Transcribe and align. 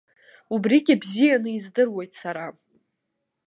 Убригьы 0.53 0.95
бзианы 1.01 1.49
издыруеит 1.55 2.11
сара. 2.21 2.45